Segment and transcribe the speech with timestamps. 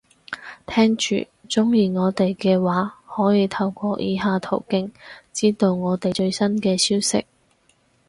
[0.65, 4.89] 聽住，鍾意我哋嘅話，可以透過以下途徑，
[5.31, 7.23] 知道我哋最新嘅消息